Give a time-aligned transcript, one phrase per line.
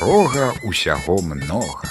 [0.00, 1.88] рога усяго многа.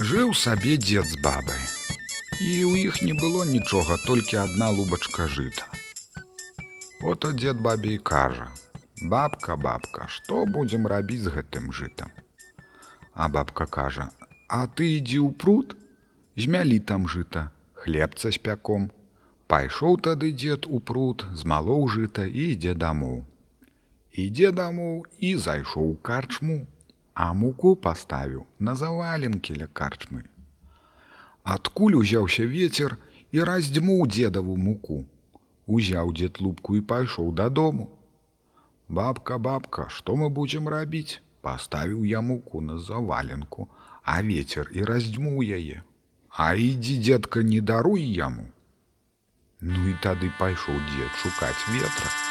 [0.00, 1.60] Жыў сабе дзед з бабай.
[2.40, 5.68] І ў іх не было нічога, толькі адна лубачка жыта.
[7.04, 8.48] Ото дзед бабе і кажа:
[9.12, 12.08] «Бабка, бабка, што будзем рабіць з гэтым жытам?
[13.12, 14.10] А бабка кажа:
[14.48, 15.76] «А ты ідзі ў пруд,
[16.40, 18.92] змялі там жыта, хлебца з пяком.
[19.44, 23.28] Пайшоў тады дзед у пруд, змалоў жыта і ідзе дамоў.
[24.18, 24.94] Ідзе дамоў
[25.26, 26.56] і зайшоў у карчму,
[27.14, 30.22] а муку паставіў на заваленкі ля карчмы.
[31.54, 32.96] Адкуль узяўся вецер
[33.30, 34.98] і раздзьмуў дзедаву муку.
[35.66, 37.86] Узяў дзед лупку і пайшоў дадому.
[38.88, 41.20] Бабка, бабка, што мы будзем рабіць?
[41.46, 43.68] Паставіў я муку на заваленку,
[44.02, 45.84] а вецер і раздзьмуў яе.
[46.30, 48.48] А ідзі, дзедка, не даруй яму.
[49.60, 52.27] Ну і тады пайшоў дзед шукаць ветра.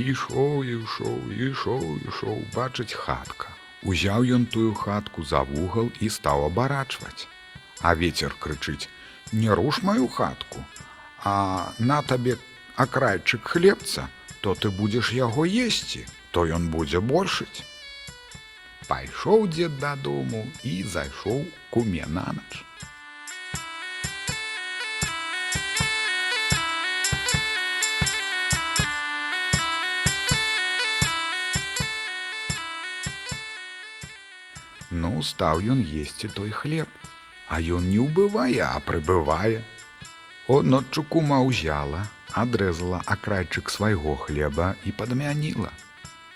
[0.00, 3.52] Ішоў, ішоў, ішоў, ішоў, бачыць хатка.
[3.82, 7.28] Узяў ён тую хатку за вугал і стаў абарачваць.
[7.80, 8.88] А вецер крычыць:
[9.32, 10.64] «Не руш маю хатку,
[11.22, 12.38] А на табе
[12.76, 14.08] акрайчык хлебца,
[14.40, 17.64] то ты будзеш яго есці, то ён будзе большыць.
[18.88, 22.24] Пайшоў дзед дадому і зайшоў куме на
[34.90, 36.88] Ну, стаў ён есці той хлеб,
[37.46, 39.62] а ён не ўбывае, а прыбывае.
[40.50, 42.02] О ноччу кума ўзяла,
[42.34, 45.70] адрэзала акрайчык свайго хлеба і падмяніла.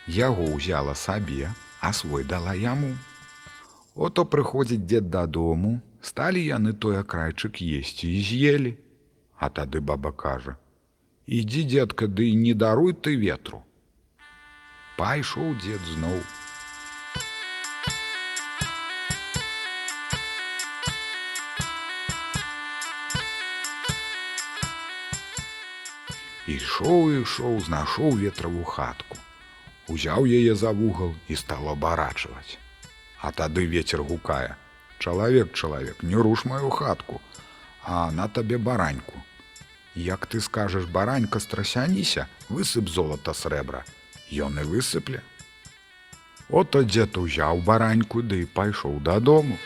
[0.07, 2.95] Яго ўзяла сабе, а свой дала яму.
[3.95, 8.73] Ото прыходзіць дзед дадому, сталі яны той акрайчык есці і з'елі.
[9.35, 10.57] А тады баба кажа:
[11.27, 13.65] «Ідзі, дзедка, ды не даруй ты ветру.
[14.97, 16.23] Пайшоў дзед зноў,
[26.47, 29.17] Ішоў і ішоў, знайшоў ветраву хатку.
[29.89, 32.59] Узяў яе за вугал і стаў абарачваць.
[33.21, 34.57] А тады вецер гукае:
[34.99, 37.21] «Чалавек, чалавек, не руш маю хатку,
[37.83, 39.23] а на табе бараньку.
[39.95, 43.85] Як ты скажаш баранька страсяніся, высып золата срэбра,
[44.33, 45.23] Ён і высыпле.
[46.49, 49.57] Ото дзед узяў бараньку ды да пайшоў дадому.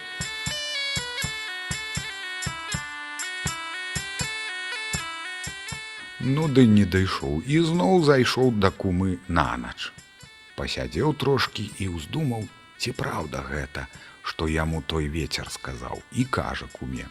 [6.21, 9.93] Ну ды не дайшоў і зноў зайшоў да кумы нанач.
[10.59, 12.49] Пасядзеў трошкі і ўздумаў,
[12.79, 13.87] ці праўда гэта,
[14.27, 17.07] што яму той вецер сказаў і кажа куме.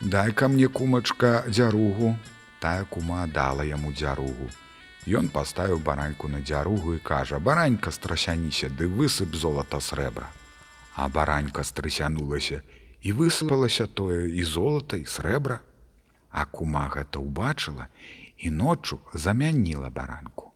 [0.00, 2.14] Дай-ка мне кумачка дзяругу,
[2.60, 4.46] тая кума дала яму дзяругу.
[5.10, 10.30] Ён паставіў бараньку на дзяругу і кажа: баранька страсяніся, ды высып золата срэбра.
[10.94, 12.62] А баранька страсянулася
[13.02, 15.58] і высыпалася тое і золата і срэбра.
[16.34, 17.86] А кума гэта ўбачыла
[18.42, 20.50] і ноччу замяніла баранку.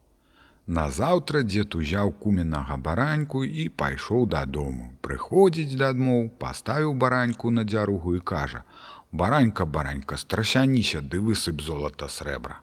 [0.78, 4.88] Назаўтра дзед узяў куменнага бараньку і пайшоў дадому.
[5.06, 8.64] Прыходзіць дадмоў, паставіў бараньку на дзяругу і кажа:
[9.20, 12.60] «Баранька, баранька, страсяніся, ды высып золата срэбра.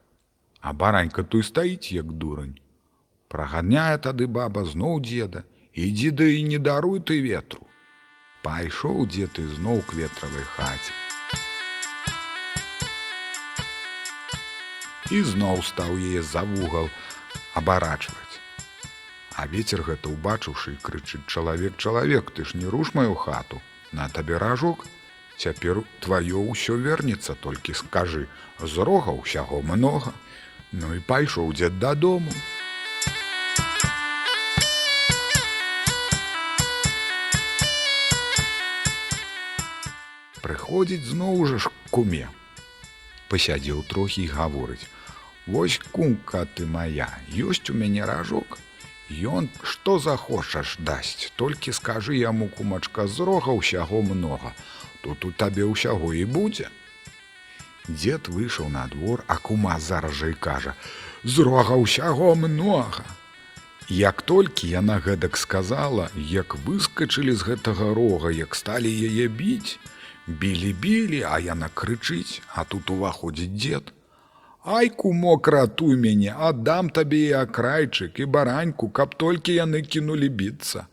[0.62, 2.59] А баранька той стаіць, як дурань.
[3.28, 5.42] Праганяе тады баба зноў дзеда,
[5.74, 7.66] ідзі да і не даруй ты ветру.
[8.44, 11.04] Пайшоў дзед ізноў к ветравай хаце.
[15.11, 16.89] І зноў стаў яе за вугал
[17.53, 18.41] абарачваць.
[19.35, 23.61] А вецер гэта ўбачыўшы і крычыць чалавек чалавек, ты ж не руш маю хату,
[23.91, 24.85] на табе ражок,
[25.35, 28.27] Цяпер тваё ўсё вернецца, толькі скажы,
[28.59, 30.16] з рога ўсяго многа.
[30.72, 32.31] Ну і пайшоў дзед дадому.
[40.40, 42.31] Прыходзіць зноў жа ж куме.
[43.29, 44.87] Пасядзеў трохі і гаворыць:
[45.47, 48.57] Вось кумка ты моя, ёсць у мяне ражок.
[49.09, 54.53] Ён што захочаш дасць, толькі скажы яму кумачка з рога ўсяго многа,
[55.01, 56.69] тут у табе ўсяго і будзе.
[57.87, 60.73] Дзед выйшаў на двор, а кума зараз жа і кажа:
[61.23, 63.05] «З рога ўсяго многа.
[63.87, 69.77] Як толькі яна гэтак сказала, як выскачылі з гэтага рога, як сталі яе біць,
[70.27, 73.93] білі-білі, а яна крычыць, а тут уваходзіць дзед,
[74.66, 80.87] Ай кумок ратуй мяне, аддам табе і акрайчык і бараньку, каб толькі яны кінулі біцца.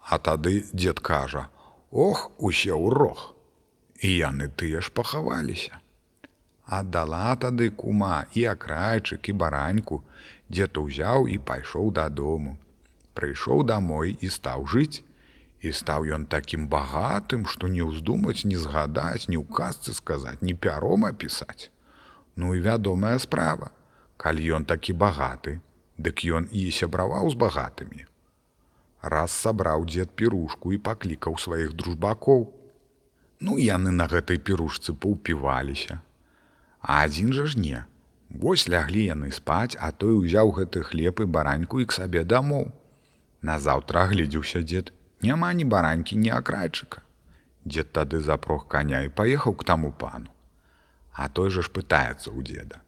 [0.00, 1.42] А тады дзед кажа:
[1.90, 3.36] «Ох, усе ў рог.
[4.00, 5.76] І яны тыя ж пахаваліся.
[6.64, 10.00] Аддала тады кума і акрайчык і бараньку,
[10.48, 12.56] дзед узяў і пайшоў дадому.
[13.12, 15.04] Прыйшоў домой і стаў жыць,
[15.62, 20.54] і стаў ён такім багатым, што не ўздумаць не згадаць, ні ў казцы сказаць, ні
[20.54, 21.70] пяром апісаць.
[22.34, 23.70] Ну і вядомая справа,
[24.16, 25.60] калі ён такі багаты,
[25.98, 28.06] дык ён і сябраваў з багатымі.
[29.02, 32.50] Раз сабраў дзед пірушку і паклікаў сваіх дружбакоў.
[33.42, 36.02] Ну яны на гэтай пірушцы паўпіваліся.
[36.82, 37.84] А адзін жа ж не.
[38.30, 42.70] Вось ляглі яны спаць, а той узяў гэты хлеб і бараньку і к сабе дамоў.
[43.42, 47.02] Назаўтра агледзеўся дзед, няма ні баранькі, ні акрайчыка.
[47.64, 50.30] Дзед тады запрог каня і паехаў к таму пану.
[51.12, 52.82] А той жа ж пытаецца ў дзеда.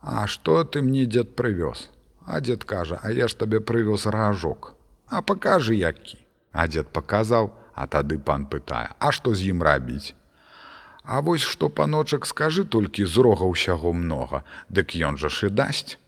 [0.00, 1.90] А што ты мне дзед прывёз?
[2.26, 4.74] А дзед кажа, а я ж табе прывёз ражок.
[5.06, 6.18] А пакажы які.
[6.52, 10.14] А дзед паказаў, а тады пан пытае, а што з ім рабіць?
[11.04, 15.50] А вось што паночак скажы толькі з рога ўсяго многа, дык ён жа ж і
[15.50, 15.98] дасць.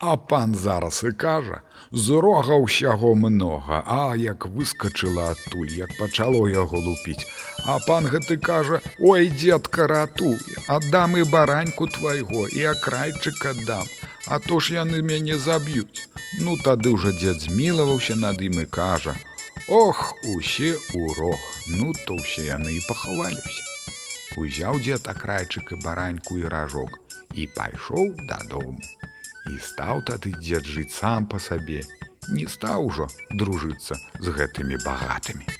[0.00, 1.60] А пан зараз і кажа:
[1.92, 7.28] з рога ўсяго многа, а як выскочыла адтуль, як пачало яго лупіць.
[7.68, 13.84] А пан гэты кажа: «Ой, дзедка ратуй, аддам і бараньку твайго і акрайчык аддам,
[14.26, 16.08] А то ж яны мяне заб'юць.
[16.40, 19.16] Ну тады ўжо дзед змілаваўся над ім і кажа:
[19.68, 21.40] «Ох, усе ў рог,
[21.76, 23.64] ну то ўсе яны і пахаваліся.
[24.40, 26.96] Узяў дзед акрайчык і бараньку і ражок
[27.36, 28.80] і пайшоў дадому.
[29.50, 31.80] І стаў тады дзед жыць сам па сабе,
[32.30, 35.59] не стаў ужо дружыцца з гэтымі багатымі.